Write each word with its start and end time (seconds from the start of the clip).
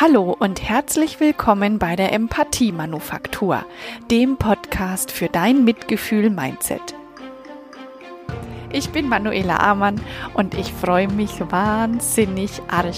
Hallo 0.00 0.34
und 0.36 0.60
herzlich 0.60 1.20
willkommen 1.20 1.78
bei 1.78 1.94
der 1.94 2.12
Empathie 2.12 2.72
Manufaktur, 2.72 3.64
dem 4.10 4.38
Podcast 4.38 5.12
für 5.12 5.28
dein 5.28 5.62
Mitgefühl-Mindset. 5.62 6.96
Ich 8.72 8.90
bin 8.90 9.08
Manuela 9.08 9.58
Amann 9.58 10.00
und 10.34 10.54
ich 10.54 10.72
freue 10.72 11.06
mich 11.06 11.40
wahnsinnig 11.48 12.60
arg, 12.66 12.92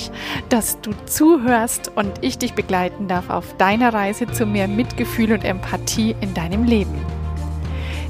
dass 0.48 0.80
du 0.80 0.92
zuhörst 1.04 1.92
und 1.96 2.12
ich 2.22 2.38
dich 2.38 2.54
begleiten 2.54 3.08
darf 3.08 3.28
auf 3.28 3.54
deiner 3.58 3.92
Reise 3.92 4.26
zu 4.28 4.46
mehr 4.46 4.66
Mitgefühl 4.66 5.34
und 5.34 5.44
Empathie 5.44 6.16
in 6.22 6.32
deinem 6.32 6.64
Leben. 6.64 6.98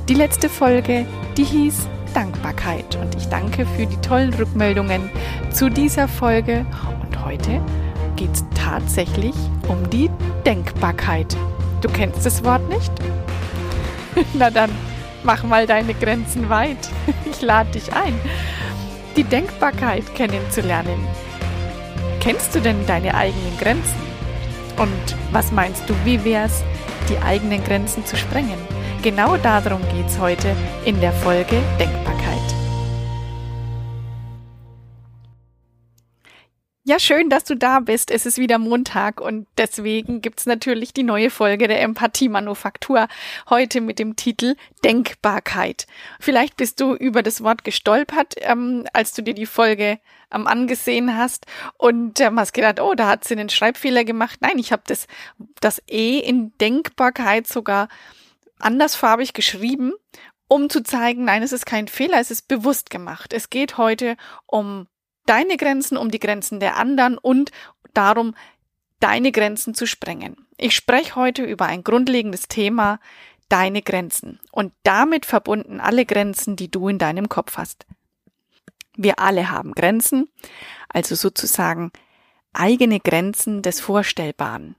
Die 0.09 0.15
letzte 0.15 0.49
Folge, 0.49 1.07
die 1.37 1.45
hieß 1.45 1.89
Dankbarkeit 2.15 2.97
und 3.03 3.17
ich 3.17 3.27
danke 3.27 3.67
für 3.67 3.87
die 3.87 4.01
tollen 4.01 4.33
Rückmeldungen 4.33 5.11
zu 5.51 5.71
dieser 5.71 6.07
Folge 6.07 6.65
und 7.03 7.25
heute 7.25 7.61
geht 8.17 8.33
es 8.33 8.45
tatsächlich 8.55 9.35
um 9.69 9.89
die 9.91 10.11
Denkbarkeit. 10.45 11.37
Du 11.83 11.89
kennst 11.89 12.25
das 12.25 12.43
Wort 12.43 12.69
nicht? 12.69 12.91
Na 14.35 14.51
dann, 14.51 14.71
mach 15.23 15.45
mal 15.45 15.67
deine 15.67 15.95
Grenzen 15.95 16.49
weit. 16.49 16.89
Ich 17.31 17.43
lade 17.43 17.71
dich 17.71 17.93
ein, 17.93 18.19
die 19.15 19.25
Denkbarkeit 19.25 20.15
kennenzulernen. 20.15 21.07
Kennst 22.21 22.55
du 22.55 22.61
denn 22.61 22.87
deine 22.87 23.15
eigenen 23.15 23.59
Grenzen? 23.59 24.01
Und 24.79 25.17
was 25.33 25.53
meinst 25.53 25.89
du, 25.89 25.95
wie 26.05 26.25
wär's, 26.25 26.65
die 27.11 27.19
eigenen 27.19 27.63
Grenzen 27.63 28.07
zu 28.07 28.17
sprengen? 28.17 28.59
Genau 29.03 29.37
darum 29.37 29.81
geht's 29.95 30.19
heute 30.19 30.57
in 30.85 30.99
der 31.01 31.13
Folge 31.13 31.61
Denkbarkeit. 31.79 32.06
Ja, 36.89 37.01
schön, 37.01 37.31
dass 37.31 37.43
du 37.43 37.57
da 37.57 37.81
bist. 37.81 38.13
Es 38.13 38.27
ist 38.27 38.39
wieder 38.39 38.59
Montag 38.59 39.21
und 39.21 39.49
deswegen 39.59 40.21
gibt's 40.21 40.47
natürlich 40.47 40.95
die 40.95 41.03
neue 41.03 41.31
Folge 41.31 41.67
der 41.67 41.83
Empathie-Manufaktur. 41.83 43.09
Heute 43.51 43.81
mit 43.81 43.99
dem 43.99 44.15
Titel 44.15 44.55
Denkbarkeit. 44.85 45.89
Vielleicht 46.21 46.57
bist 46.57 46.81
du 46.81 46.95
über 46.95 47.25
das 47.25 47.43
Wort 47.43 47.65
gestolpert, 47.65 48.35
ähm, 48.37 48.85
als 48.93 49.15
du 49.15 49.23
dir 49.23 49.35
die 49.35 49.47
Folge 49.47 49.99
ähm, 50.33 50.47
angesehen 50.47 51.17
hast 51.17 51.47
und 51.77 52.21
ähm, 52.21 52.39
hast 52.39 52.53
gedacht, 52.53 52.79
oh, 52.79 52.95
da 52.95 53.09
hat 53.09 53.25
sie 53.25 53.35
einen 53.35 53.49
Schreibfehler 53.49 54.05
gemacht. 54.05 54.39
Nein, 54.41 54.61
ich 54.61 54.71
habe 54.71 54.85
das, 54.87 55.09
das 55.59 55.83
E 55.91 56.21
in 56.21 56.57
Denkbarkeit 56.59 57.49
sogar 57.49 57.89
andersfarbig 58.61 59.33
geschrieben 59.33 59.93
um 60.49 60.71
zu 60.71 60.85
zeigen, 60.85 61.25
nein, 61.25 61.43
es 61.43 61.51
ist 61.51 61.67
kein 61.67 61.89
Fehler, 61.89 62.21
es 62.21 62.31
ist 62.31 62.47
bewusst 62.47 62.89
gemacht. 62.89 63.33
Es 63.33 63.51
geht 63.51 63.79
heute 63.79 64.17
um 64.47 64.87
deine 65.27 65.57
Grenzen, 65.57 65.97
um 65.97 66.11
die 66.11 66.19
Grenzen 66.19 66.61
der 66.61 66.77
anderen 66.77 67.19
und 67.19 67.51
darum, 67.95 68.35
deine 69.01 69.33
Grenzen 69.33 69.75
zu 69.75 69.87
sprengen. 69.87 70.47
Ich 70.57 70.75
spreche 70.75 71.17
heute 71.17 71.45
über 71.45 71.67
ein 71.67 71.85
grundlegendes 71.85 72.49
Thema, 72.49 72.99
deine 73.49 73.83
Grenzen 73.83 74.41
und 74.51 74.73
damit 74.83 75.27
verbunden 75.27 75.81
alle 75.81 76.07
Grenzen, 76.07 76.57
die 76.57 76.71
du 76.71 76.89
in 76.89 76.99
deinem 76.99 77.29
Kopf 77.29 77.57
hast. 77.59 77.87
Wir 78.97 79.19
alle 79.19 79.51
haben 79.51 79.73
Grenzen, 79.73 80.29
also 80.89 81.15
sozusagen 81.15 81.93
eigene 82.53 82.99
Grenzen 82.99 83.63
des 83.63 83.81
Vorstellbaren. 83.81 84.75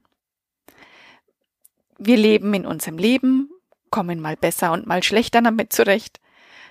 Wir 1.99 2.17
leben 2.17 2.53
in 2.53 2.65
unserem 2.65 2.97
Leben, 2.97 3.51
kommen 3.91 4.19
mal 4.19 4.35
besser 4.35 4.71
und 4.71 4.87
mal 4.87 5.03
schlechter 5.03 5.41
damit 5.41 5.71
zurecht 5.71 6.19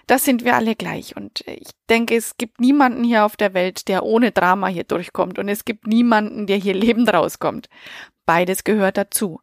das 0.07 0.25
sind 0.25 0.45
wir 0.45 0.55
alle 0.55 0.77
gleich. 0.77 1.17
Und 1.17 1.41
ich 1.47 1.69
denke, 1.89 2.15
es 2.17 2.37
gibt 2.37 2.61
niemanden 2.61 3.05
hier 3.05 3.25
auf 3.25 3.37
der 3.37 3.55
Welt, 3.55 3.89
der 3.89 4.05
ohne 4.05 4.33
Drama 4.33 4.69
hier 4.69 4.85
durchkommt. 4.85 5.39
Und 5.39 5.49
es 5.49 5.65
gibt 5.65 5.87
niemanden, 5.87 6.47
der 6.47 6.57
hier 6.57 6.75
lebend 6.87 7.13
rauskommt. 7.13 7.69
Beides 8.25 8.65
gehört 8.65 8.97
dazu. 8.97 9.41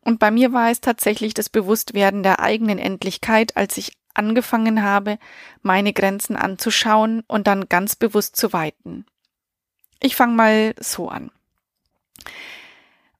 Und 0.00 0.18
bei 0.18 0.30
mir 0.30 0.52
war 0.52 0.70
es 0.70 0.80
tatsächlich 0.80 1.34
das 1.34 1.48
Bewusstwerden 1.48 2.22
der 2.22 2.40
eigenen 2.40 2.78
Endlichkeit, 2.78 3.56
als 3.56 3.76
ich 3.76 3.92
angefangen 4.14 4.82
habe, 4.82 5.18
meine 5.62 5.92
Grenzen 5.92 6.36
anzuschauen 6.36 7.22
und 7.28 7.46
dann 7.46 7.68
ganz 7.68 7.96
bewusst 7.96 8.36
zu 8.36 8.52
weiten. 8.52 9.06
Ich 10.00 10.16
fange 10.16 10.34
mal 10.34 10.74
so 10.80 11.08
an. 11.08 11.30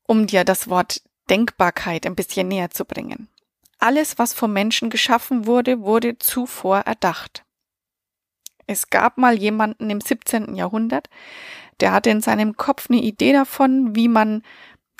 Um 0.03 0.27
dir 0.27 0.45
das 0.45 0.69
Wort 0.69 1.03
Denkbarkeit 1.31 2.05
ein 2.05 2.17
bisschen 2.17 2.49
näher 2.49 2.71
zu 2.71 2.85
bringen. 2.85 3.29
Alles, 3.83 4.17
was 4.17 4.33
vom 4.33 4.53
Menschen 4.53 4.91
geschaffen 4.91 5.45
wurde, 5.45 5.81
wurde 5.81 6.17
zuvor 6.17 6.79
erdacht. 6.79 7.45
Es 8.69 8.91
gab 8.91 9.19
mal 9.19 9.37
jemanden 9.37 9.91
im 9.91 10.01
17. 10.01 10.55
Jahrhundert, 10.55 11.11
der 11.81 11.91
hatte 11.91 12.11
in 12.11 12.21
seinem 12.21 12.57
Kopf 12.57 12.89
eine 12.89 13.03
Idee 13.03 13.33
davon, 13.33 13.97
wie 13.97 14.07
man 14.07 14.45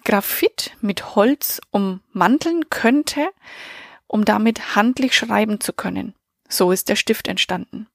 Graphit 0.05 0.77
mit 0.81 1.15
Holz 1.15 1.61
ummanteln 1.71 2.71
könnte, 2.71 3.29
um 4.09 4.25
damit 4.25 4.75
handlich 4.75 5.15
schreiben 5.15 5.61
zu 5.61 5.73
können. 5.73 6.17
So 6.49 6.73
ist 6.73 6.89
der 6.89 6.97
Stift 6.97 7.29
entstanden. 7.29 7.87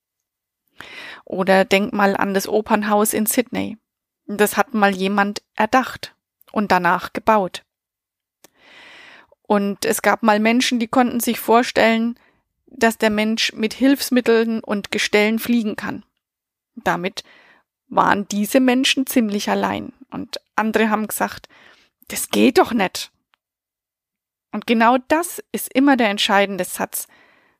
Oder 1.25 1.65
denk 1.65 1.91
mal 1.91 2.15
an 2.15 2.33
das 2.33 2.47
Opernhaus 2.47 3.11
in 3.11 3.25
Sydney. 3.25 3.77
Das 4.25 4.55
hat 4.55 4.73
mal 4.73 4.95
jemand 4.95 5.41
erdacht 5.53 6.15
und 6.53 6.71
danach 6.71 7.11
gebaut. 7.11 7.65
Und 9.47 9.85
es 9.85 10.01
gab 10.01 10.23
mal 10.23 10.39
Menschen, 10.39 10.77
die 10.79 10.87
konnten 10.87 11.19
sich 11.19 11.39
vorstellen, 11.39 12.19
dass 12.67 12.97
der 12.97 13.09
Mensch 13.09 13.53
mit 13.53 13.73
Hilfsmitteln 13.73 14.59
und 14.59 14.91
Gestellen 14.91 15.39
fliegen 15.39 15.75
kann. 15.75 16.03
Damit 16.75 17.23
waren 17.87 18.27
diese 18.27 18.59
Menschen 18.59 19.07
ziemlich 19.07 19.49
allein. 19.49 19.93
Und 20.11 20.41
andere 20.55 20.89
haben 20.89 21.07
gesagt, 21.07 21.47
das 22.09 22.29
geht 22.29 22.57
doch 22.57 22.73
nicht. 22.73 23.11
Und 24.51 24.67
genau 24.67 24.97
das 25.07 25.41
ist 25.51 25.73
immer 25.73 25.97
der 25.97 26.09
entscheidende 26.09 26.65
Satz 26.65 27.07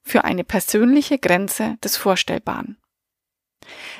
für 0.01 0.23
eine 0.23 0.43
persönliche 0.43 1.19
Grenze 1.19 1.77
des 1.83 1.97
Vorstellbaren. 1.97 2.77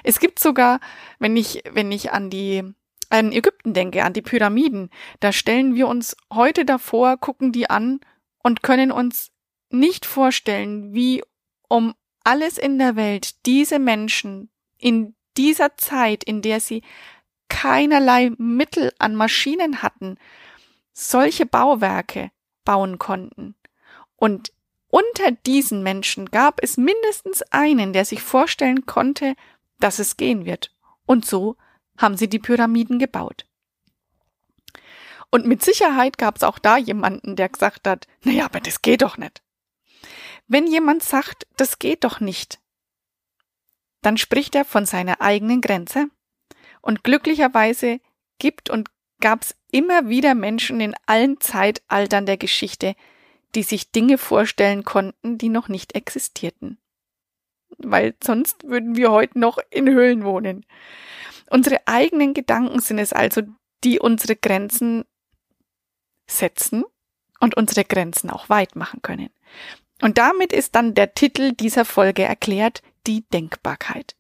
Es 0.04 0.20
gibt 0.20 0.40
sogar, 0.40 0.80
wenn 1.20 1.36
ich, 1.36 1.64
wenn 1.72 1.92
ich 1.92 2.12
an 2.12 2.30
die 2.30 2.74
an 3.10 3.32
Ägypten 3.32 3.74
denke, 3.74 4.04
an 4.04 4.14
die 4.14 4.22
Pyramiden, 4.22 4.90
da 5.20 5.32
stellen 5.32 5.76
wir 5.76 5.88
uns 5.88 6.16
heute 6.34 6.66
davor, 6.66 7.18
gucken 7.18 7.52
die 7.52 7.70
an 7.70 8.00
und 8.44 8.64
können 8.64 8.92
uns 8.92 9.32
nicht 9.70 10.06
vorstellen, 10.06 10.94
wie 10.94 11.24
um 11.68 11.94
alles 12.24 12.58
in 12.58 12.78
der 12.78 12.96
Welt 12.96 13.46
diese 13.46 13.80
Menschen 13.80 14.50
in 14.78 15.16
dieser 15.38 15.78
Zeit, 15.78 16.24
in 16.24 16.42
der 16.42 16.60
sie 16.60 16.82
keinerlei 17.50 18.32
Mittel 18.38 18.92
an 19.00 19.16
Maschinen 19.16 19.82
hatten, 19.82 20.18
solche 20.94 21.46
Bauwerke 21.46 22.32
bauen 22.66 23.00
konnten. 23.00 23.56
Und 24.16 24.52
unter 24.90 25.32
diesen 25.32 25.84
Menschen 25.84 26.32
gab 26.32 26.62
es 26.64 26.78
mindestens 26.78 27.42
einen, 27.44 27.94
der 27.94 28.06
sich 28.06 28.22
vorstellen 28.22 28.86
konnte, 28.86 29.36
dass 29.80 30.00
es 30.00 30.18
gehen 30.18 30.46
wird. 30.46 30.74
Und 31.06 31.26
so 31.26 31.56
haben 31.98 32.18
sie 32.18 32.30
die 32.30 32.40
Pyramiden 32.40 33.00
gebaut. 33.00 33.46
Und 35.30 35.46
mit 35.46 35.64
Sicherheit 35.64 36.18
gab 36.18 36.38
es 36.38 36.44
auch 36.44 36.60
da 36.60 36.78
jemanden, 36.78 37.36
der 37.36 37.50
gesagt 37.50 37.88
hat, 37.88 38.08
naja, 38.24 38.46
aber 38.46 38.60
das 38.60 38.82
geht 38.82 39.02
doch 39.02 39.18
nicht. 39.18 39.42
Wenn 40.48 40.68
jemand 40.68 41.04
sagt, 41.04 41.48
das 41.58 41.80
geht 41.80 42.04
doch 42.04 42.20
nicht, 42.20 42.60
dann 44.02 44.18
spricht 44.18 44.56
er 44.56 44.64
von 44.64 44.86
seiner 44.86 45.22
eigenen 45.22 45.60
Grenze. 45.60 46.10
Und 46.82 47.04
glücklicherweise 47.04 48.00
gibt 48.40 48.70
und 48.70 48.90
gab 49.20 49.42
es 49.42 49.56
immer 49.72 50.08
wieder 50.08 50.36
Menschen 50.36 50.80
in 50.80 50.96
allen 51.06 51.42
Zeitaltern 51.42 52.26
der 52.26 52.38
Geschichte, 52.38 52.96
die 53.56 53.64
sich 53.64 53.92
Dinge 53.92 54.18
vorstellen 54.18 54.86
konnten, 54.86 55.38
die 55.38 55.50
noch 55.50 55.68
nicht 55.68 55.96
existierten. 55.96 56.78
Weil 57.78 58.16
sonst 58.24 58.64
würden 58.64 58.96
wir 58.96 59.12
heute 59.12 59.40
noch 59.40 59.60
in 59.70 59.88
Höhlen 59.88 60.24
wohnen. 60.24 60.66
Unsere 61.50 61.88
eigenen 61.88 62.34
Gedanken 62.34 62.80
sind 62.80 63.00
es 63.00 63.14
also, 63.14 63.42
die 63.84 64.00
unsere 64.00 64.36
Grenzen 64.36 65.06
setzen 66.28 66.84
und 67.40 67.56
unsere 67.56 67.86
Grenzen 67.86 68.30
auch 68.30 68.50
weit 68.50 68.76
machen 68.76 69.02
können. 69.02 69.30
Und 70.02 70.18
damit 70.18 70.54
ist 70.54 70.76
dann 70.76 70.94
der 70.94 71.14
Titel 71.14 71.54
dieser 71.54 71.86
Folge 71.86 72.24
erklärt, 72.24 72.82
die 73.08 73.22
Denkbarkeit. 73.30 74.16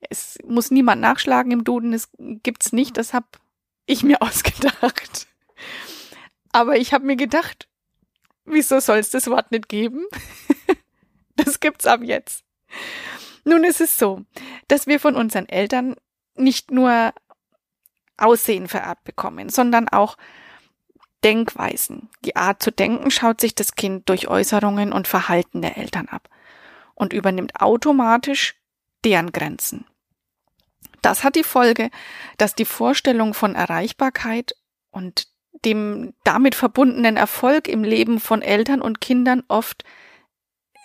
Es 0.00 0.38
muss 0.44 0.70
niemand 0.70 1.00
nachschlagen 1.00 1.52
im 1.52 1.64
Duden, 1.64 1.92
es 1.92 2.10
gibt's 2.18 2.72
nicht, 2.72 2.96
das 2.96 3.14
habe 3.14 3.26
ich 3.86 4.02
mir 4.02 4.20
ausgedacht. 4.22 5.26
Aber 6.52 6.76
ich 6.76 6.92
habe 6.92 7.06
mir 7.06 7.16
gedacht, 7.16 7.68
wieso 8.44 8.80
soll 8.80 8.98
es 8.98 9.10
das 9.10 9.28
Wort 9.28 9.50
nicht 9.52 9.68
geben? 9.68 10.06
das 11.44 11.60
gibt's 11.60 11.86
ab 11.86 12.00
jetzt. 12.02 12.44
Nun 13.44 13.64
ist 13.64 13.80
es 13.80 13.98
so, 13.98 14.22
dass 14.66 14.86
wir 14.86 15.00
von 15.00 15.16
unseren 15.16 15.48
Eltern 15.48 15.96
nicht 16.34 16.70
nur 16.70 17.12
Aussehen 18.16 18.68
vererbt 18.68 19.04
bekommen, 19.04 19.48
sondern 19.48 19.88
auch 19.88 20.16
Denkweisen. 21.24 22.10
Die 22.24 22.36
Art 22.36 22.62
zu 22.62 22.70
denken 22.70 23.10
schaut 23.10 23.40
sich 23.40 23.54
das 23.54 23.74
Kind 23.74 24.08
durch 24.08 24.28
Äußerungen 24.28 24.92
und 24.92 25.08
Verhalten 25.08 25.62
der 25.62 25.76
Eltern 25.76 26.08
ab 26.08 26.28
und 26.94 27.12
übernimmt 27.12 27.60
automatisch 27.60 28.56
deren 29.04 29.32
Grenzen. 29.32 29.86
Das 31.00 31.24
hat 31.24 31.36
die 31.36 31.44
Folge, 31.44 31.90
dass 32.38 32.54
die 32.54 32.64
Vorstellung 32.64 33.34
von 33.34 33.54
Erreichbarkeit 33.54 34.54
und 34.90 35.28
dem 35.64 36.14
damit 36.24 36.54
verbundenen 36.54 37.16
Erfolg 37.16 37.68
im 37.68 37.84
Leben 37.84 38.20
von 38.20 38.42
Eltern 38.42 38.80
und 38.80 39.00
Kindern 39.00 39.42
oft 39.48 39.84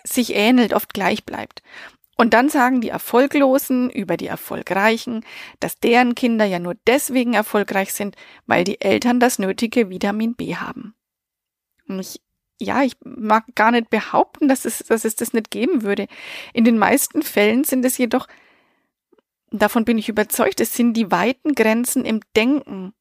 sich 0.06 0.34
ähnelt, 0.34 0.72
oft 0.72 0.94
gleich 0.94 1.24
bleibt. 1.24 1.62
Und 2.16 2.32
dann 2.32 2.48
sagen 2.48 2.80
die 2.80 2.90
Erfolglosen 2.90 3.90
über 3.90 4.16
die 4.16 4.28
Erfolgreichen, 4.28 5.24
dass 5.58 5.80
deren 5.80 6.14
Kinder 6.14 6.44
ja 6.44 6.58
nur 6.58 6.76
deswegen 6.86 7.34
erfolgreich 7.34 7.92
sind, 7.92 8.16
weil 8.46 8.64
die 8.64 8.80
Eltern 8.80 9.18
das 9.18 9.38
nötige 9.38 9.90
Vitamin 9.90 10.34
B 10.34 10.54
haben. 10.54 10.94
Und 11.88 11.98
ich, 11.98 12.20
ja, 12.60 12.82
ich 12.82 12.96
mag 13.04 13.44
gar 13.56 13.72
nicht 13.72 13.90
behaupten, 13.90 14.48
dass 14.48 14.64
es, 14.64 14.78
dass 14.78 15.04
es 15.04 15.16
das 15.16 15.32
nicht 15.32 15.50
geben 15.50 15.82
würde. 15.82 16.06
In 16.52 16.64
den 16.64 16.78
meisten 16.78 17.22
Fällen 17.22 17.64
sind 17.64 17.84
es 17.84 17.98
jedoch, 17.98 18.28
davon 19.50 19.84
bin 19.84 19.98
ich 19.98 20.08
überzeugt, 20.08 20.60
es 20.60 20.74
sind 20.74 20.94
die 20.94 21.10
weiten 21.10 21.54
Grenzen 21.54 22.04
im 22.04 22.20
Denken, 22.36 22.94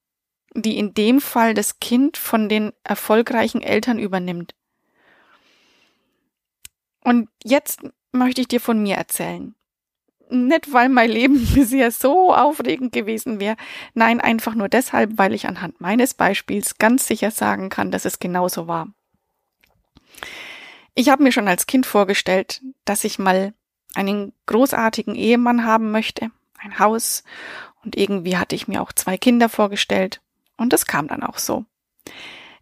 die 0.56 0.78
in 0.78 0.96
dem 0.96 1.22
Fall 1.22 1.54
das 1.54 1.80
Kind 1.80 2.18
von 2.18 2.50
den 2.50 2.74
erfolgreichen 2.84 3.62
Eltern 3.62 4.00
übernimmt. 4.00 4.56
Und 7.04 7.30
jetzt 7.44 7.82
möchte 8.12 8.42
ich 8.42 8.48
dir 8.48 8.62
von 8.62 8.82
mir 8.82 8.96
erzählen. 8.96 9.56
Nicht, 10.30 10.72
weil 10.74 10.90
mein 10.90 11.10
Leben 11.10 11.46
bisher 11.54 11.92
so 11.92 12.34
aufregend 12.34 12.92
gewesen 12.92 13.40
wäre, 13.40 13.58
nein, 13.94 14.22
einfach 14.22 14.56
nur 14.56 14.70
deshalb, 14.70 15.18
weil 15.18 15.34
ich 15.34 15.48
anhand 15.48 15.82
meines 15.82 16.14
Beispiels 16.14 16.78
ganz 16.78 17.08
sicher 17.08 17.32
sagen 17.32 17.70
kann, 17.70 17.92
dass 17.92 18.06
es 18.06 18.20
genauso 18.20 18.68
war. 18.68 18.88
Ich 20.96 21.10
habe 21.10 21.24
mir 21.24 21.32
schon 21.32 21.48
als 21.48 21.66
Kind 21.66 21.86
vorgestellt, 21.86 22.62
dass 22.86 23.04
ich 23.04 23.20
mal 23.20 23.54
einen 23.96 24.34
großartigen 24.46 25.16
Ehemann 25.16 25.66
haben 25.66 25.92
möchte, 25.92 26.32
ein 26.60 26.80
Haus, 26.80 27.24
und 27.84 27.98
irgendwie 27.98 28.38
hatte 28.38 28.56
ich 28.56 28.68
mir 28.68 28.82
auch 28.82 28.94
zwei 28.94 29.18
Kinder 29.18 29.50
vorgestellt, 29.50 30.22
und 30.56 30.72
das 30.72 30.86
kam 30.86 31.08
dann 31.08 31.24
auch 31.24 31.38
so. 31.38 31.66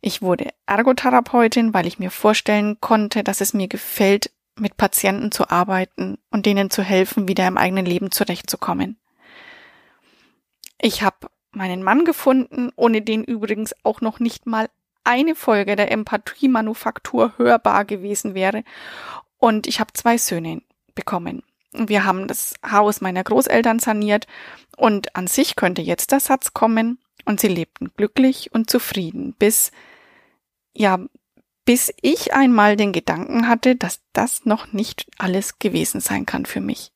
Ich 0.02 0.22
wurde 0.22 0.50
Ergotherapeutin, 0.66 1.74
weil 1.74 1.86
ich 1.86 2.00
mir 2.00 2.10
vorstellen 2.10 2.82
konnte, 2.82 3.24
dass 3.24 3.40
es 3.40 3.54
mir 3.54 3.68
gefällt, 3.68 4.32
mit 4.56 4.76
Patienten 4.76 5.32
zu 5.32 5.50
arbeiten 5.50 6.18
und 6.32 6.46
denen 6.46 6.70
zu 6.70 6.82
helfen, 6.84 7.28
wieder 7.28 7.48
im 7.48 7.58
eigenen 7.58 7.86
Leben 7.86 8.12
zurechtzukommen. 8.12 8.98
Ich 10.80 11.04
habe 11.04 11.30
meinen 11.52 11.84
Mann 11.84 12.06
gefunden, 12.06 12.72
ohne 12.76 13.02
den 13.02 13.24
übrigens 13.24 13.76
auch 13.84 14.02
noch 14.02 14.20
nicht 14.20 14.48
mal 14.48 14.70
eine 15.04 15.36
Folge 15.36 15.76
der 15.76 15.92
Empathie-Manufaktur 15.92 17.34
hörbar 17.38 17.86
gewesen 17.86 18.34
wäre. 18.34 18.64
Und 19.38 19.68
ich 19.68 19.80
habe 19.80 19.94
zwei 19.94 20.18
Söhne 20.18 20.62
bekommen. 20.96 21.44
Wir 21.74 22.04
haben 22.04 22.28
das 22.28 22.56
Haus 22.70 23.02
meiner 23.02 23.24
Großeltern 23.24 23.80
saniert 23.80 24.28
und 24.78 25.16
an 25.16 25.28
sich 25.28 25.56
könnte 25.56 25.82
jetzt 25.82 26.12
der 26.12 26.20
Satz 26.20 26.54
kommen 26.54 27.00
und 27.26 27.40
sie 27.40 27.48
lebten 27.48 27.92
glücklich 27.96 28.54
und 28.54 28.70
zufrieden, 28.70 29.34
bis 29.38 29.72
ja, 30.74 31.00
bis 31.66 31.94
ich 32.02 32.34
einmal 32.34 32.76
den 32.76 32.92
Gedanken 32.92 33.48
hatte, 33.48 33.76
dass 33.76 34.02
das 34.14 34.46
noch 34.46 34.74
nicht 34.74 35.06
alles 35.18 35.60
gewesen 35.60 36.02
sein 36.02 36.26
kann 36.26 36.46
für 36.46 36.62
mich. 36.62 36.92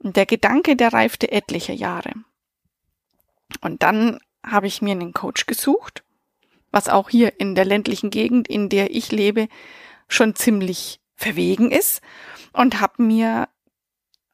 Der 0.00 0.26
Gedanke, 0.26 0.76
der 0.76 0.92
reifte 0.92 1.32
etliche 1.32 1.72
Jahre. 1.72 2.12
Und 3.60 3.82
dann 3.82 4.20
habe 4.46 4.66
ich 4.66 4.82
mir 4.82 4.92
einen 4.92 5.12
Coach 5.12 5.46
gesucht, 5.46 6.04
was 6.70 6.88
auch 6.88 7.10
hier 7.10 7.40
in 7.40 7.54
der 7.54 7.64
ländlichen 7.64 8.10
Gegend, 8.10 8.46
in 8.46 8.68
der 8.68 8.94
ich 8.94 9.10
lebe, 9.10 9.48
schon 10.08 10.34
ziemlich 10.34 11.00
verwegen 11.16 11.70
ist, 11.70 12.00
und 12.52 12.80
habe 12.80 13.02
mir 13.02 13.48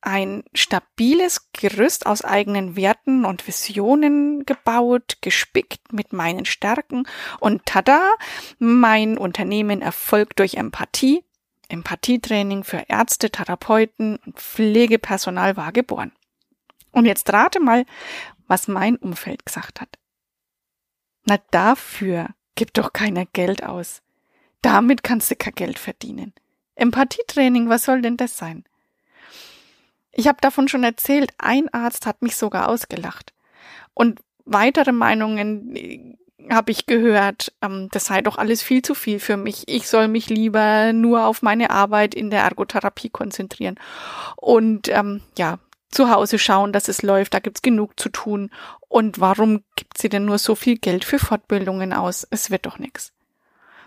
ein 0.05 0.45
stabiles 0.55 1.51
Gerüst 1.53 2.07
aus 2.07 2.23
eigenen 2.23 2.77
Werten 2.77 3.25
und 3.25 3.47
Visionen 3.47 4.45
gebaut, 4.47 5.19
gespickt 5.21 5.93
mit 5.93 6.13
meinen 6.13 6.45
Stärken 6.45 7.07
und 7.41 7.67
tada, 7.67 8.13
mein 8.59 9.19
Unternehmen 9.19 9.83
erfolgt 9.83 10.39
durch 10.39 10.55
Empathie. 10.55 11.25
Empathietraining 11.69 12.63
für 12.63 12.85
Ärzte, 12.89 13.31
Therapeuten 13.31 14.17
und 14.17 14.39
Pflegepersonal 14.39 15.57
war 15.57 15.73
geboren. 15.73 16.13
Und 16.93 17.07
jetzt 17.07 17.33
rate 17.33 17.59
mal, 17.59 17.87
was 18.47 18.69
mein 18.69 18.97
Umfeld 18.97 19.47
gesagt 19.47 19.81
hat. 19.81 19.99
Na 21.25 21.39
dafür 21.51 22.29
gibt 22.55 22.79
doch 22.79 22.93
keiner 22.93 23.25
Geld 23.27 23.65
aus. 23.65 24.03
Damit 24.61 25.03
kannst 25.03 25.31
du 25.31 25.37
kein 25.37 25.55
Geld 25.55 25.79
verdienen. 25.79 26.35
Empathietraining, 26.75 27.69
was 27.69 27.85
soll 27.85 28.03
denn 28.03 28.17
das 28.17 28.37
sein? 28.37 28.65
Ich 30.15 30.29
habe 30.29 30.39
davon 30.41 30.69
schon 30.69 30.85
erzählt, 30.85 31.33
ein 31.39 31.69
Arzt 31.75 32.07
hat 32.07 32.23
mich 32.23 32.37
sogar 32.37 32.69
ausgelacht. 32.69 33.33
Und 33.95 34.21
weitere 34.45 34.93
Meinungen 34.93 35.75
äh, 35.77 36.17
habe 36.51 36.71
ich 36.71 36.87
gehört, 36.87 37.53
ähm, 37.63 37.89
das 37.91 38.07
sei 38.07 38.21
doch 38.21 38.39
alles 38.39 38.63
viel 38.63 38.83
zu 38.83 38.95
viel 38.95 39.19
für 39.19 39.37
mich. 39.37 39.65
Ich 39.67 39.89
soll 39.89 40.09
mich 40.09 40.29
lieber 40.29 40.93
nur 40.93 41.25
auf 41.25 41.43
meine 41.43 41.71
Arbeit 41.71 42.15
in 42.15 42.31
der 42.31 42.43
Ergotherapie 42.43 43.11
konzentrieren. 43.11 43.77
Und 44.37 44.89
ähm, 44.89 45.23
ja, 45.37 45.59
zu 45.91 46.11
Hause 46.11 46.39
schauen, 46.39 46.73
dass 46.73 46.89
es 46.89 47.03
läuft, 47.03 47.35
da 47.35 47.39
gibt's 47.39 47.63
genug 47.63 47.99
zu 47.99 48.09
tun. 48.09 48.51
Und 48.89 49.21
warum 49.21 49.65
gibt 49.77 49.99
sie 49.99 50.09
denn 50.09 50.25
nur 50.25 50.39
so 50.39 50.55
viel 50.55 50.77
Geld 50.77 51.05
für 51.05 51.19
Fortbildungen 51.19 51.93
aus? 51.93 52.27
Es 52.31 52.51
wird 52.51 52.67
doch 52.67 52.79
nix. 52.79 53.13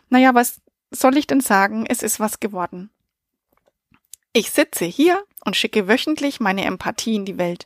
Naja, 0.10 0.34
was 0.34 0.62
soll 0.92 1.18
ich 1.18 1.28
denn 1.28 1.42
sagen? 1.42 1.86
Es 1.88 2.04
ist 2.04 2.20
was 2.20 2.40
geworden. 2.40 2.90
Ich 4.34 4.52
sitze 4.52 4.86
hier 4.86 5.24
und 5.48 5.56
schicke 5.56 5.88
wöchentlich 5.88 6.40
meine 6.40 6.66
Empathie 6.66 7.16
in 7.16 7.26
die 7.26 7.38
Welt. 7.38 7.66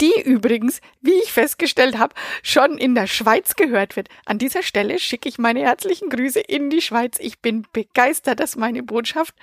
Die 0.00 0.20
übrigens, 0.22 0.80
wie 1.00 1.14
ich 1.22 1.32
festgestellt 1.32 1.96
habe, 1.96 2.14
schon 2.42 2.76
in 2.76 2.94
der 2.94 3.06
Schweiz 3.06 3.56
gehört 3.56 3.96
wird. 3.96 4.08
An 4.26 4.38
dieser 4.38 4.62
Stelle 4.62 4.98
schicke 4.98 5.28
ich 5.28 5.38
meine 5.38 5.60
herzlichen 5.60 6.10
Grüße 6.10 6.40
in 6.40 6.68
die 6.68 6.82
Schweiz. 6.82 7.16
Ich 7.20 7.40
bin 7.40 7.66
begeistert, 7.72 8.40
dass 8.40 8.56
meine 8.56 8.82
Botschaft 8.82 9.34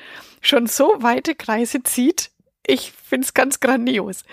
schon 0.41 0.67
so 0.67 0.93
weite 0.99 1.33
Kreise 1.33 1.81
zieht. 1.81 2.29
Ich 2.67 2.91
find's 2.91 3.33
ganz 3.33 3.61
grandios. 3.61 4.23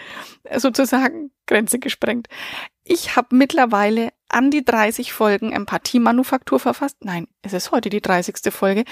Sozusagen 0.56 1.31
Grenze 1.46 1.79
gesprengt. 1.79 2.29
Ich 2.84 3.17
habe 3.17 3.34
mittlerweile 3.34 4.11
an 4.28 4.50
die 4.50 4.64
30 4.64 5.12
Folgen 5.12 5.52
Empathie-Manufaktur 5.52 6.60
verfasst. 6.60 6.96
Nein, 7.04 7.28
es 7.42 7.52
ist 7.52 7.70
heute 7.70 7.90
die 7.90 8.00
30. 8.00 8.52
Folge. 8.52 8.84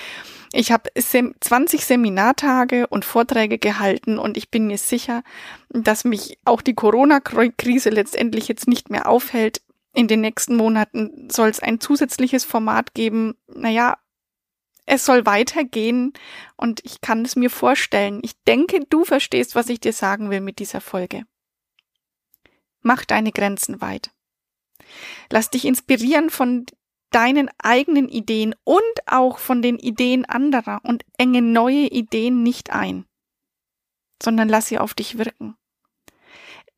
Ich 0.53 0.73
habe 0.73 0.91
20 0.95 1.85
Seminartage 1.85 2.87
und 2.87 3.05
Vorträge 3.05 3.59
gehalten 3.59 4.19
und 4.19 4.37
ich 4.37 4.51
bin 4.51 4.67
mir 4.67 4.79
sicher, 4.79 5.23
dass 5.71 6.05
mich 6.05 6.39
auch 6.45 6.63
die 6.63 6.75
Corona-Krise 6.75 7.91
letztendlich 7.91 8.49
jetzt 8.49 8.69
nicht 8.69 8.91
mehr 8.91 9.09
aufhält. 9.09 9.63
In 9.95 10.09
den 10.09 10.21
nächsten 10.21 10.57
Monaten 10.57 11.29
soll 11.31 11.49
es 11.49 11.61
ein 11.61 11.81
zusätzliches 11.81 12.45
Format 12.45 12.95
geben. 12.95 13.35
Naja, 13.47 13.97
es 14.85 15.05
soll 15.05 15.27
weitergehen 15.27 16.13
und 16.57 16.81
ich 16.85 17.01
kann 17.01 17.25
es 17.25 17.35
mir 17.35 17.51
vorstellen. 17.51 18.21
Ich 18.23 18.33
denke, 18.45 18.81
du 18.89 19.05
verstehst, 19.05 19.55
was 19.55 19.69
ich 19.69 19.81
dir 19.81 19.93
sagen 19.93 20.31
will 20.31 20.41
mit 20.41 20.59
dieser 20.59 20.81
Folge. 20.81 21.25
Mach 22.83 23.05
deine 23.05 23.33
Grenzen 23.33 23.81
weit. 23.81 24.11
Lass 25.31 25.51
dich 25.51 25.65
inspirieren 25.65 26.31
von 26.31 26.67
deinen 27.11 27.51
eigenen 27.59 28.09
Ideen 28.09 28.55
und 28.65 28.83
auch 29.07 29.39
von 29.39 29.63
den 29.63 29.79
Ideen 29.79 30.25
anderer 30.25 30.81
und 30.83 31.05
enge 31.19 31.43
neue 31.43 31.87
Ideen 31.87 32.43
nicht 32.43 32.71
ein, 32.71 33.07
sondern 34.23 34.49
lass 34.49 34.69
sie 34.69 34.79
auf 34.79 34.95
dich 34.95 35.19
wirken. 35.19 35.57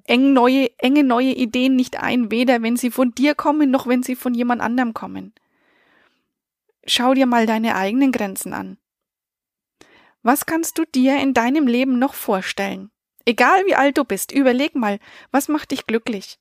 Eng 0.05 0.33
neue, 0.33 0.71
enge 0.79 1.05
neue 1.05 1.33
Ideen 1.33 1.77
nicht 1.77 1.99
ein, 2.01 2.31
weder 2.31 2.63
wenn 2.63 2.77
sie 2.77 2.91
von 2.91 3.15
dir 3.15 3.35
kommen, 3.35 3.71
noch 3.71 3.87
wenn 3.87 4.03
sie 4.03 4.17
von 4.17 4.33
jemand 4.33 4.63
anderem 4.63 4.95
kommen. 4.95 5.35
Schau 6.87 7.13
dir 7.13 7.27
mal 7.27 7.45
deine 7.45 7.77
eigenen 7.77 8.13
Grenzen 8.13 8.55
an. 8.55 8.79
Was 10.23 10.47
kannst 10.47 10.79
du 10.79 10.85
dir 10.85 11.21
in 11.21 11.35
deinem 11.35 11.67
Leben 11.67 11.99
noch 11.99 12.15
vorstellen? 12.15 12.91
Egal 13.27 13.67
wie 13.67 13.75
alt 13.75 13.99
du 13.99 14.05
bist, 14.05 14.33
überleg 14.33 14.75
mal, 14.75 14.99
was 15.31 15.49
macht 15.49 15.71
dich 15.71 15.87
glücklich? 15.87 16.39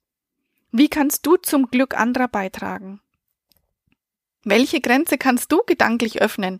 Wie 0.77 0.89
kannst 0.89 1.25
du 1.25 1.37
zum 1.37 1.71
Glück 1.71 1.97
anderer 1.97 2.27
beitragen? 2.27 3.01
Welche 4.43 4.79
Grenze 4.79 5.17
kannst 5.17 5.51
du 5.51 5.63
gedanklich 5.65 6.21
öffnen? 6.21 6.59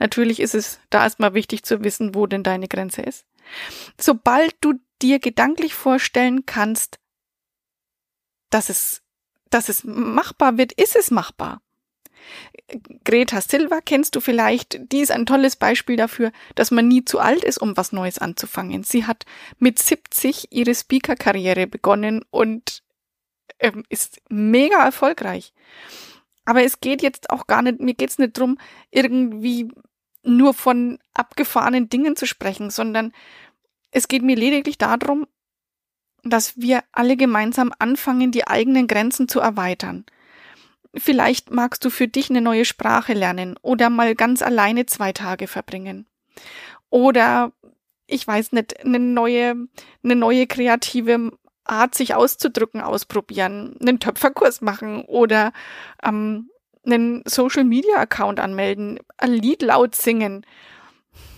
Natürlich 0.00 0.40
ist 0.40 0.56
es 0.56 0.80
da 0.90 1.04
erstmal 1.04 1.34
wichtig 1.34 1.62
zu 1.62 1.84
wissen, 1.84 2.16
wo 2.16 2.26
denn 2.26 2.42
deine 2.42 2.66
Grenze 2.66 3.02
ist. 3.02 3.26
Sobald 3.96 4.56
du 4.60 4.74
dir 5.00 5.20
gedanklich 5.20 5.72
vorstellen 5.72 6.46
kannst, 6.46 6.98
dass 8.50 8.70
es, 8.70 9.02
dass 9.50 9.68
es 9.68 9.84
machbar 9.84 10.58
wird, 10.58 10.72
ist 10.72 10.96
es 10.96 11.12
machbar. 11.12 11.62
Greta 13.04 13.40
Silva 13.40 13.80
kennst 13.82 14.16
du 14.16 14.20
vielleicht. 14.20 14.80
Die 14.90 14.98
ist 14.98 15.12
ein 15.12 15.26
tolles 15.26 15.54
Beispiel 15.54 15.94
dafür, 15.96 16.32
dass 16.56 16.72
man 16.72 16.88
nie 16.88 17.04
zu 17.04 17.20
alt 17.20 17.44
ist, 17.44 17.58
um 17.58 17.76
was 17.76 17.92
Neues 17.92 18.18
anzufangen. 18.18 18.82
Sie 18.82 19.06
hat 19.06 19.26
mit 19.60 19.78
70 19.78 20.50
ihre 20.50 20.74
Speaker-Karriere 20.74 21.68
begonnen 21.68 22.24
und 22.30 22.83
ähm, 23.58 23.84
ist 23.88 24.20
mega 24.28 24.84
erfolgreich. 24.84 25.52
Aber 26.44 26.62
es 26.62 26.80
geht 26.80 27.02
jetzt 27.02 27.30
auch 27.30 27.46
gar 27.46 27.62
nicht, 27.62 27.80
mir 27.80 27.94
geht's 27.94 28.18
nicht 28.18 28.38
drum, 28.38 28.58
irgendwie 28.90 29.70
nur 30.22 30.54
von 30.54 30.98
abgefahrenen 31.14 31.88
Dingen 31.88 32.16
zu 32.16 32.26
sprechen, 32.26 32.70
sondern 32.70 33.12
es 33.90 34.08
geht 34.08 34.22
mir 34.22 34.36
lediglich 34.36 34.78
darum, 34.78 35.26
dass 36.22 36.58
wir 36.58 36.82
alle 36.92 37.16
gemeinsam 37.16 37.72
anfangen, 37.78 38.32
die 38.32 38.46
eigenen 38.46 38.86
Grenzen 38.86 39.28
zu 39.28 39.40
erweitern. 39.40 40.04
Vielleicht 40.94 41.50
magst 41.50 41.84
du 41.84 41.90
für 41.90 42.08
dich 42.08 42.30
eine 42.30 42.40
neue 42.40 42.64
Sprache 42.64 43.14
lernen 43.14 43.56
oder 43.62 43.90
mal 43.90 44.14
ganz 44.14 44.42
alleine 44.42 44.86
zwei 44.86 45.12
Tage 45.12 45.46
verbringen. 45.46 46.06
Oder 46.88 47.52
ich 48.06 48.26
weiß 48.26 48.52
nicht, 48.52 48.80
eine 48.84 48.98
neue, 48.98 49.68
eine 50.02 50.16
neue 50.16 50.46
kreative 50.46 51.32
Art, 51.64 51.94
sich 51.94 52.14
auszudrücken, 52.14 52.80
ausprobieren, 52.80 53.76
einen 53.80 54.00
Töpferkurs 54.00 54.60
machen 54.60 55.04
oder 55.04 55.52
ähm, 56.02 56.50
einen 56.84 57.22
Social 57.26 57.64
Media 57.64 57.96
Account 57.96 58.40
anmelden, 58.40 59.00
ein 59.16 59.32
Lied 59.32 59.62
laut 59.62 59.94
singen. 59.94 60.44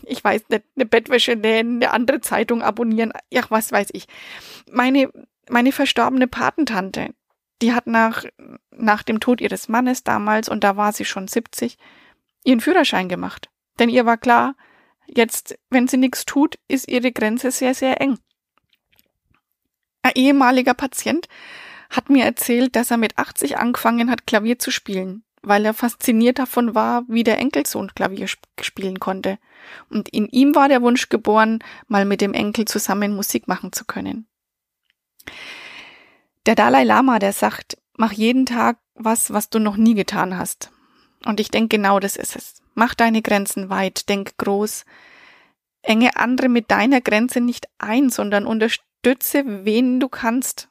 Ich 0.04 0.22
weiß 0.22 0.48
nicht, 0.48 0.64
eine 0.74 0.86
Bettwäsche 0.86 1.36
nähen, 1.36 1.76
eine 1.76 1.92
andere 1.92 2.20
Zeitung 2.20 2.62
abonnieren, 2.62 3.12
ja, 3.30 3.42
was 3.48 3.72
weiß 3.72 3.88
ich. 3.92 4.06
Meine, 4.70 5.10
meine 5.48 5.72
verstorbene 5.72 6.26
Patentante, 6.26 7.14
die 7.62 7.72
hat 7.72 7.86
nach, 7.86 8.24
nach 8.70 9.02
dem 9.02 9.20
Tod 9.20 9.40
ihres 9.40 9.68
Mannes 9.68 10.04
damals, 10.04 10.48
und 10.48 10.64
da 10.64 10.76
war 10.76 10.92
sie 10.92 11.04
schon 11.04 11.28
70, 11.28 11.78
ihren 12.44 12.60
Führerschein 12.60 13.08
gemacht. 13.08 13.50
Denn 13.78 13.88
ihr 13.88 14.06
war 14.06 14.16
klar, 14.16 14.54
jetzt, 15.06 15.58
wenn 15.70 15.88
sie 15.88 15.96
nichts 15.96 16.24
tut, 16.24 16.58
ist 16.68 16.88
ihre 16.88 17.12
Grenze 17.12 17.50
sehr, 17.50 17.74
sehr 17.74 18.00
eng. 18.00 18.18
Ein 20.06 20.12
ehemaliger 20.14 20.74
Patient 20.74 21.26
hat 21.90 22.10
mir 22.10 22.24
erzählt, 22.24 22.76
dass 22.76 22.92
er 22.92 22.96
mit 22.96 23.18
80 23.18 23.58
angefangen 23.58 24.08
hat, 24.08 24.24
Klavier 24.24 24.56
zu 24.56 24.70
spielen, 24.70 25.24
weil 25.42 25.64
er 25.64 25.74
fasziniert 25.74 26.38
davon 26.38 26.76
war, 26.76 27.02
wie 27.08 27.24
der 27.24 27.38
Enkelsohn 27.38 27.92
Klavier 27.92 28.28
spielen 28.60 29.00
konnte. 29.00 29.40
Und 29.90 30.08
in 30.10 30.28
ihm 30.28 30.54
war 30.54 30.68
der 30.68 30.80
Wunsch 30.80 31.08
geboren, 31.08 31.58
mal 31.88 32.04
mit 32.04 32.20
dem 32.20 32.34
Enkel 32.34 32.66
zusammen 32.66 33.16
Musik 33.16 33.48
machen 33.48 33.72
zu 33.72 33.84
können. 33.84 34.28
Der 36.46 36.54
Dalai 36.54 36.84
Lama, 36.84 37.18
der 37.18 37.32
sagt, 37.32 37.76
mach 37.96 38.12
jeden 38.12 38.46
Tag 38.46 38.78
was, 38.94 39.32
was 39.32 39.50
du 39.50 39.58
noch 39.58 39.76
nie 39.76 39.94
getan 39.94 40.38
hast. 40.38 40.70
Und 41.24 41.40
ich 41.40 41.50
denke, 41.50 41.76
genau 41.78 41.98
das 41.98 42.14
ist 42.14 42.36
es. 42.36 42.62
Mach 42.74 42.94
deine 42.94 43.22
Grenzen 43.22 43.70
weit, 43.70 44.08
denk 44.08 44.36
groß. 44.36 44.84
Enge 45.82 46.16
andere 46.16 46.48
mit 46.48 46.70
deiner 46.70 47.00
Grenze 47.00 47.40
nicht 47.40 47.66
ein, 47.78 48.08
sondern 48.08 48.46
unterstütze, 49.04 49.64
wen 49.64 50.00
du 50.00 50.08
kannst. 50.08 50.68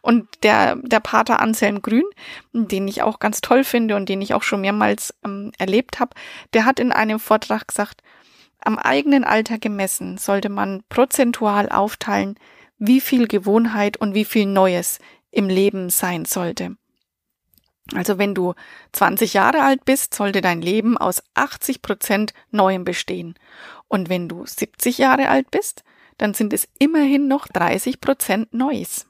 Und 0.00 0.26
der, 0.42 0.76
der 0.76 1.00
Pater 1.00 1.40
Anselm 1.40 1.82
Grün, 1.82 2.04
den 2.54 2.88
ich 2.88 3.02
auch 3.02 3.18
ganz 3.18 3.42
toll 3.42 3.62
finde 3.62 3.94
und 3.96 4.08
den 4.08 4.22
ich 4.22 4.32
auch 4.32 4.42
schon 4.42 4.62
mehrmals 4.62 5.14
ähm, 5.22 5.52
erlebt 5.58 6.00
habe, 6.00 6.14
der 6.54 6.64
hat 6.64 6.80
in 6.80 6.92
einem 6.92 7.18
Vortrag 7.18 7.68
gesagt, 7.68 8.02
am 8.60 8.78
eigenen 8.78 9.22
Alter 9.22 9.58
gemessen 9.58 10.16
sollte 10.16 10.48
man 10.48 10.82
prozentual 10.88 11.68
aufteilen, 11.68 12.38
wie 12.78 13.02
viel 13.02 13.28
Gewohnheit 13.28 13.98
und 13.98 14.14
wie 14.14 14.24
viel 14.24 14.46
Neues 14.46 14.98
im 15.30 15.48
Leben 15.48 15.90
sein 15.90 16.24
sollte. 16.24 16.76
Also 17.94 18.18
wenn 18.18 18.34
du 18.34 18.54
20 18.92 19.34
Jahre 19.34 19.62
alt 19.62 19.84
bist, 19.84 20.14
sollte 20.14 20.40
dein 20.40 20.62
Leben 20.62 20.96
aus 20.96 21.22
80 21.34 21.82
Prozent 21.82 22.32
Neuem 22.50 22.84
bestehen. 22.84 23.34
Und 23.88 24.08
wenn 24.08 24.28
du 24.28 24.44
70 24.46 24.98
Jahre 24.98 25.28
alt 25.28 25.50
bist, 25.50 25.84
dann 26.18 26.34
sind 26.34 26.52
es 26.52 26.68
immerhin 26.78 27.28
noch 27.28 27.48
30 27.48 28.00
Prozent 28.00 28.52
Neues. 28.52 29.06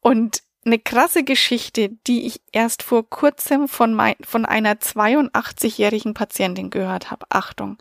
Und 0.00 0.42
eine 0.64 0.78
krasse 0.78 1.24
Geschichte, 1.24 1.90
die 2.06 2.26
ich 2.26 2.40
erst 2.52 2.82
vor 2.82 3.08
kurzem 3.08 3.68
von, 3.68 3.94
mein, 3.94 4.16
von 4.20 4.44
einer 4.44 4.74
82-jährigen 4.74 6.14
Patientin 6.14 6.70
gehört 6.70 7.10
habe. 7.10 7.26
Achtung. 7.30 7.78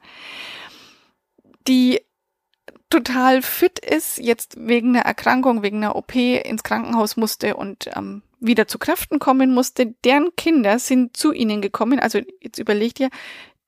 Die 1.68 2.02
total 2.90 3.42
fit 3.42 3.80
ist, 3.80 4.18
jetzt 4.18 4.56
wegen 4.58 4.96
einer 4.96 5.06
Erkrankung, 5.06 5.62
wegen 5.64 5.78
einer 5.78 5.96
OP 5.96 6.16
ins 6.16 6.64
Krankenhaus 6.64 7.18
musste 7.18 7.58
und 7.58 7.90
ähm, 7.96 8.24
wieder 8.40 8.68
zu 8.68 8.80
Kräften 8.80 9.20
kommen 9.20 9.54
musste, 9.54 9.88
deren 10.06 10.36
Kinder 10.38 10.80
sind 10.80 11.18
zu 11.18 11.34
ihnen 11.34 11.62
gekommen. 11.62 12.00
Also 12.00 12.20
jetzt 12.40 12.60
überlegt 12.60 13.00
ihr, 13.00 13.10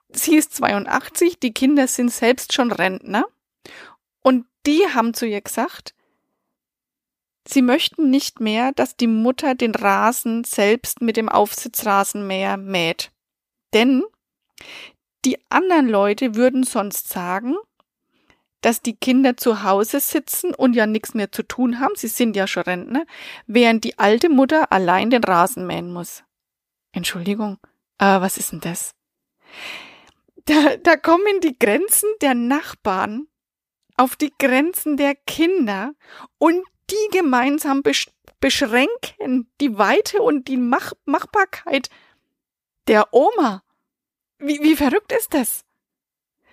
sie 0.10 0.38
ist 0.38 0.56
82, 0.56 1.40
die 1.40 1.54
Kinder 1.54 1.88
sind 1.88 2.12
selbst 2.12 2.54
schon 2.54 2.72
Rentner 2.72 3.26
und 4.22 4.46
die 4.66 4.86
haben 4.94 5.14
zu 5.14 5.26
ihr 5.26 5.42
gesagt, 5.42 5.94
sie 7.48 7.62
möchten 7.62 8.10
nicht 8.10 8.40
mehr, 8.40 8.72
dass 8.74 8.96
die 8.96 9.08
Mutter 9.08 9.56
den 9.56 9.74
Rasen 9.74 10.44
selbst 10.44 11.02
mit 11.02 11.18
dem 11.18 11.30
Aufsitzrasenmäher 11.30 12.58
mäht. 12.58 13.12
Denn 13.74 14.04
die 15.26 15.40
anderen 15.50 15.88
Leute 15.88 16.36
würden 16.36 16.64
sonst 16.64 17.10
sagen, 17.10 17.56
dass 18.62 18.82
die 18.82 18.96
Kinder 18.96 19.38
zu 19.38 19.64
Hause 19.64 20.00
sitzen 20.00 20.54
und 20.54 20.76
ja 20.76 20.86
nichts 20.86 21.14
mehr 21.14 21.32
zu 21.32 21.44
tun 21.44 21.80
haben, 21.80 21.94
sie 21.96 22.08
sind 22.08 22.36
ja 22.36 22.46
schon 22.46 22.64
Rentner, 22.64 23.06
während 23.48 23.84
die 23.84 23.98
alte 23.98 24.30
Mutter 24.30 24.72
allein 24.72 25.10
den 25.10 25.24
Rasen 25.24 25.66
mähen 25.66 25.94
muss. 25.94 26.24
Entschuldigung, 26.92 27.58
äh, 28.00 28.20
was 28.20 28.38
ist 28.38 28.52
denn 28.52 28.60
das? 28.60 28.96
Da, 30.46 30.78
da 30.78 30.98
kommen 30.98 31.40
die 31.42 31.58
Grenzen 31.58 32.10
der 32.22 32.34
Nachbarn 32.34 33.28
auf 34.00 34.16
die 34.16 34.34
Grenzen 34.40 34.96
der 34.96 35.14
Kinder 35.14 35.94
und 36.38 36.64
die 36.90 37.08
gemeinsam 37.12 37.84
besch 37.84 38.10
beschränken 38.40 39.52
die 39.60 39.78
Weite 39.78 40.22
und 40.22 40.48
die 40.48 40.56
Mach 40.56 40.94
Machbarkeit 41.04 41.90
der 42.88 43.14
Oma. 43.14 43.62
Wie, 44.38 44.62
wie 44.62 44.78
verrückt 44.78 45.12
ist 45.12 45.34
das? 45.34 45.66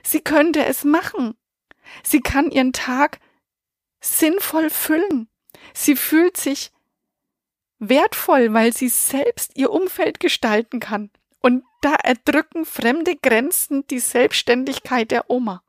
Sie 0.03 0.21
könnte 0.21 0.65
es 0.65 0.85
machen. 0.85 1.37
Sie 2.03 2.21
kann 2.21 2.51
ihren 2.51 2.73
Tag 2.73 3.21
sinnvoll 4.01 4.69
füllen. 4.69 5.29
Sie 5.73 5.95
fühlt 5.95 6.37
sich 6.37 6.73
wertvoll, 7.79 8.53
weil 8.53 8.73
sie 8.73 8.89
selbst 8.89 9.57
ihr 9.57 9.71
Umfeld 9.71 10.19
gestalten 10.19 10.81
kann. 10.81 11.11
Und 11.41 11.63
da 11.81 11.95
erdrücken 11.95 12.65
fremde 12.65 13.15
Grenzen 13.15 13.87
die 13.87 14.01
Selbstständigkeit 14.01 15.13
der 15.13 15.31
Oma. 15.31 15.63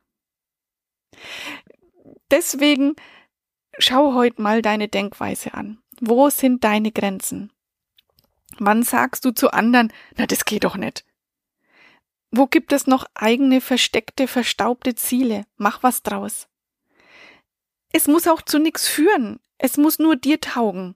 Deswegen 2.31 2.95
schau 3.77 4.13
heute 4.13 4.41
mal 4.41 4.61
deine 4.61 4.87
Denkweise 4.87 5.53
an. 5.53 5.79
Wo 5.99 6.29
sind 6.29 6.63
deine 6.63 6.91
Grenzen? 6.91 7.51
Wann 8.59 8.83
sagst 8.83 9.25
du 9.25 9.31
zu 9.31 9.51
anderen, 9.51 9.93
na, 10.15 10.25
das 10.25 10.45
geht 10.45 10.63
doch 10.63 10.77
nicht? 10.77 11.05
Wo 12.31 12.47
gibt 12.47 12.73
es 12.73 12.87
noch 12.87 13.05
eigene 13.13 13.61
versteckte, 13.61 14.27
verstaubte 14.27 14.95
Ziele? 14.95 15.45
Mach 15.55 15.83
was 15.83 16.03
draus. 16.03 16.47
Es 17.91 18.07
muss 18.07 18.27
auch 18.27 18.41
zu 18.41 18.59
nichts 18.59 18.87
führen. 18.87 19.39
Es 19.57 19.77
muss 19.77 19.97
nur 19.97 20.15
dir 20.15 20.41
taugen. 20.41 20.95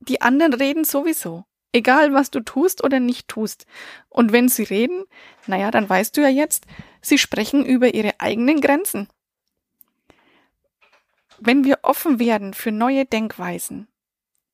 Die 0.00 0.20
anderen 0.20 0.52
reden 0.52 0.84
sowieso. 0.84 1.44
Egal, 1.72 2.12
was 2.12 2.30
du 2.30 2.40
tust 2.40 2.84
oder 2.84 3.00
nicht 3.00 3.28
tust. 3.28 3.66
Und 4.08 4.32
wenn 4.32 4.48
sie 4.48 4.64
reden, 4.64 5.04
naja, 5.46 5.70
dann 5.70 5.88
weißt 5.88 6.16
du 6.16 6.20
ja 6.20 6.28
jetzt, 6.28 6.66
sie 7.00 7.18
sprechen 7.18 7.64
über 7.64 7.94
ihre 7.94 8.20
eigenen 8.20 8.60
Grenzen. 8.60 9.08
Wenn 11.38 11.64
wir 11.64 11.80
offen 11.82 12.18
werden 12.18 12.54
für 12.54 12.72
neue 12.72 13.04
Denkweisen, 13.04 13.88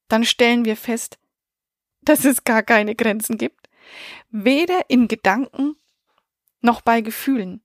dann 0.08 0.24
stellen 0.24 0.64
wir 0.64 0.76
fest, 0.76 1.18
dass 2.02 2.24
es 2.24 2.44
gar 2.44 2.62
keine 2.62 2.94
Grenzen 2.94 3.38
gibt. 3.38 3.68
Weder 4.30 4.88
in 4.88 5.08
Gedanken 5.08 5.76
noch 6.60 6.80
bei 6.80 7.00
Gefühlen. 7.00 7.62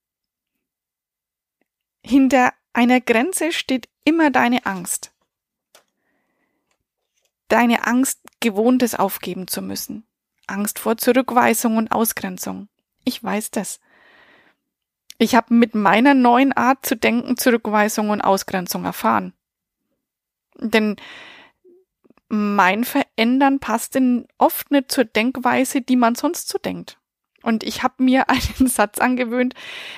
Hinter 2.03 2.53
einer 2.73 3.01
Grenze 3.01 3.51
steht 3.51 3.89
immer 4.03 4.31
deine 4.31 4.65
Angst. 4.65 5.13
Deine 7.47 7.85
Angst, 7.87 8.21
Gewohntes 8.39 8.95
aufgeben 8.95 9.47
zu 9.47 9.61
müssen. 9.61 10.05
Angst 10.47 10.79
vor 10.79 10.97
Zurückweisung 10.97 11.77
und 11.77 11.91
Ausgrenzung. 11.91 12.69
Ich 13.03 13.23
weiß 13.23 13.51
das. 13.51 13.79
Ich 15.17 15.35
habe 15.35 15.53
mit 15.53 15.75
meiner 15.75 16.13
neuen 16.13 16.51
Art 16.53 16.85
zu 16.85 16.95
denken 16.95 17.37
Zurückweisung 17.37 18.09
und 18.09 18.21
Ausgrenzung 18.21 18.83
erfahren. 18.83 19.33
Denn 20.57 20.97
mein 22.27 22.83
Verändern 22.83 23.59
passt 23.59 23.95
in 23.95 24.27
oft 24.37 24.71
nicht 24.71 24.91
zur 24.91 25.05
Denkweise, 25.05 25.81
die 25.81 25.95
man 25.95 26.15
sonst 26.15 26.49
so 26.49 26.57
denkt. 26.57 26.99
Und 27.43 27.63
ich 27.63 27.83
habe 27.83 28.03
mir 28.03 28.29
einen 28.29 28.67
Satz 28.67 28.99
angewöhnt, 28.99 29.53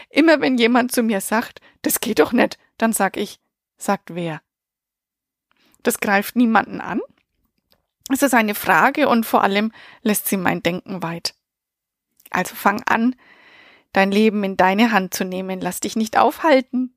immer 0.09 0.41
wenn 0.41 0.57
jemand 0.57 0.91
zu 0.91 1.03
mir 1.03 1.21
sagt, 1.21 1.61
das 1.81 1.99
geht 1.99 2.19
doch 2.19 2.33
nicht, 2.33 2.57
dann 2.77 2.93
sag 2.93 3.17
ich, 3.17 3.39
sagt 3.77 4.13
wer? 4.13 4.41
Das 5.83 5.99
greift 5.99 6.35
niemanden 6.35 6.81
an. 6.81 6.99
Es 8.11 8.21
ist 8.21 8.33
eine 8.33 8.55
Frage 8.55 9.09
und 9.09 9.25
vor 9.25 9.43
allem 9.43 9.71
lässt 10.01 10.27
sie 10.27 10.37
mein 10.37 10.63
Denken 10.63 11.01
weit. 11.03 11.33
Also 12.29 12.55
fang 12.55 12.83
an, 12.85 13.15
dein 13.97 14.11
Leben 14.11 14.43
in 14.43 14.57
deine 14.57 14.91
Hand 14.91 15.15
zu 15.15 15.25
nehmen, 15.25 15.59
lass 15.59 15.79
dich 15.79 15.95
nicht 15.95 16.17
aufhalten. 16.17 16.95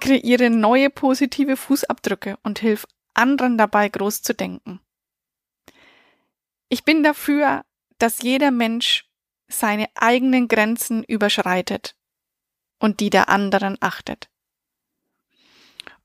Kreiere 0.00 0.48
neue 0.48 0.88
positive 0.88 1.56
Fußabdrücke 1.58 2.38
und 2.42 2.58
hilf 2.58 2.86
anderen 3.12 3.58
dabei 3.58 3.90
groß 3.90 4.22
zu 4.22 4.34
denken. 4.34 4.80
Ich 6.70 6.84
bin 6.84 7.02
dafür, 7.02 7.64
dass 7.98 8.22
jeder 8.22 8.50
Mensch 8.50 9.06
seine 9.48 9.88
eigenen 9.94 10.48
Grenzen 10.48 11.04
überschreitet 11.04 11.94
und 12.78 13.00
die 13.00 13.10
der 13.10 13.28
anderen 13.28 13.76
achtet. 13.80 14.30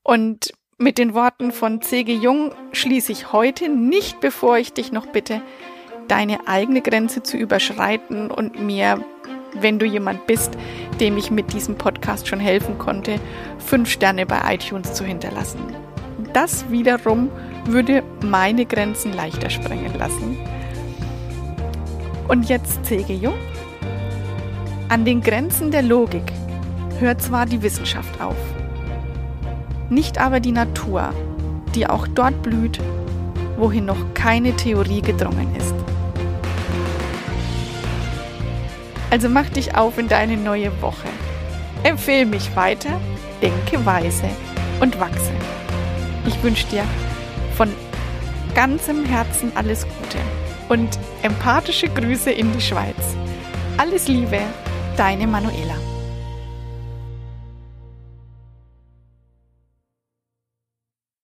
Und 0.02 0.52
Mit 0.82 0.96
den 0.96 1.12
Worten 1.12 1.52
von 1.52 1.82
C.G. 1.82 2.14
Jung 2.14 2.54
schließe 2.72 3.12
ich 3.12 3.32
heute 3.32 3.68
nicht, 3.68 4.18
bevor 4.20 4.56
ich 4.56 4.72
dich 4.72 4.92
noch 4.92 5.04
bitte, 5.04 5.42
deine 6.08 6.48
eigene 6.48 6.80
Grenze 6.80 7.22
zu 7.22 7.36
überschreiten 7.36 8.30
und 8.30 8.58
mir, 8.58 9.04
wenn 9.54 9.78
du 9.78 9.86
jemand 9.86 10.26
bist, 10.26 10.56
dem 11.00 11.16
ich 11.16 11.30
mit 11.30 11.52
diesem 11.52 11.76
Podcast 11.76 12.28
schon 12.28 12.40
helfen 12.40 12.78
konnte, 12.78 13.20
fünf 13.58 13.90
Sterne 13.90 14.26
bei 14.26 14.54
iTunes 14.54 14.92
zu 14.92 15.04
hinterlassen. 15.04 15.60
Das 16.32 16.70
wiederum 16.70 17.30
würde 17.64 18.02
meine 18.24 18.66
Grenzen 18.66 19.12
leichter 19.12 19.50
sprengen 19.50 19.96
lassen. 19.98 20.38
Und 22.28 22.48
jetzt 22.48 22.84
C.G. 22.84 23.14
Jung. 23.14 23.34
An 24.88 25.04
den 25.04 25.20
Grenzen 25.20 25.70
der 25.70 25.82
Logik 25.82 26.32
hört 26.98 27.22
zwar 27.22 27.46
die 27.46 27.62
Wissenschaft 27.62 28.20
auf, 28.20 28.36
nicht 29.88 30.18
aber 30.20 30.40
die 30.40 30.52
Natur, 30.52 31.12
die 31.74 31.86
auch 31.86 32.06
dort 32.06 32.42
blüht, 32.42 32.78
wohin 33.56 33.84
noch 33.84 34.14
keine 34.14 34.54
Theorie 34.54 35.02
gedrungen 35.02 35.54
ist. 35.56 35.79
Also 39.10 39.28
mach 39.28 39.48
dich 39.48 39.74
auf 39.74 39.98
in 39.98 40.08
deine 40.08 40.36
neue 40.36 40.70
Woche. 40.80 41.08
Empfehle 41.82 42.26
mich 42.26 42.54
weiter, 42.54 43.00
denke 43.42 43.84
weise 43.84 44.28
und 44.80 44.98
wachse. 45.00 45.32
Ich 46.26 46.42
wünsche 46.42 46.66
dir 46.68 46.84
von 47.56 47.70
ganzem 48.54 49.04
Herzen 49.04 49.52
alles 49.54 49.84
Gute 49.84 50.18
und 50.68 50.98
empathische 51.22 51.88
Grüße 51.88 52.30
in 52.30 52.52
die 52.52 52.60
Schweiz. 52.60 53.16
Alles 53.76 54.08
Liebe, 54.08 54.40
deine 54.96 55.26
Manuela. 55.26 55.89